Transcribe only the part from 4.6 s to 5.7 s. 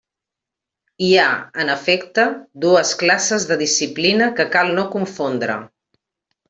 no confondre.